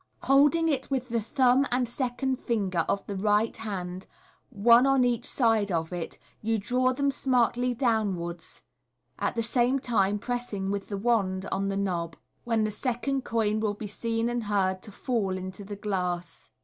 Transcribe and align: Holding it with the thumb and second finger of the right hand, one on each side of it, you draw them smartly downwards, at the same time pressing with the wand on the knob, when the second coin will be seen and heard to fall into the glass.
Holding 0.23 0.67
it 0.67 0.89
with 0.89 1.09
the 1.09 1.21
thumb 1.21 1.67
and 1.71 1.87
second 1.87 2.39
finger 2.39 2.79
of 2.89 3.05
the 3.05 3.15
right 3.15 3.55
hand, 3.55 4.07
one 4.49 4.87
on 4.87 5.03
each 5.05 5.25
side 5.25 5.71
of 5.71 5.93
it, 5.93 6.17
you 6.41 6.57
draw 6.57 6.91
them 6.91 7.11
smartly 7.11 7.75
downwards, 7.75 8.63
at 9.19 9.35
the 9.35 9.43
same 9.43 9.77
time 9.77 10.17
pressing 10.17 10.71
with 10.71 10.89
the 10.89 10.97
wand 10.97 11.45
on 11.51 11.67
the 11.69 11.77
knob, 11.77 12.15
when 12.45 12.63
the 12.63 12.71
second 12.71 13.23
coin 13.25 13.59
will 13.59 13.75
be 13.75 13.85
seen 13.85 14.27
and 14.27 14.45
heard 14.45 14.81
to 14.81 14.91
fall 14.91 15.37
into 15.37 15.63
the 15.63 15.75
glass. 15.75 16.49